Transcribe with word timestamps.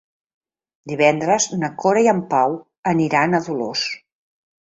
Divendres 0.91 1.45
na 1.63 1.69
Cora 1.83 2.01
i 2.07 2.09
en 2.15 2.23
Pau 2.33 2.57
aniran 2.93 3.37
a 3.37 3.43
Dolors. 3.51 3.87